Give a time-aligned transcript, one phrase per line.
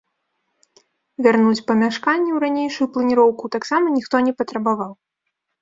[1.27, 4.91] Вярнуць памяшканне ў ранейшую планіроўку таксама ніхто не патрабаваў.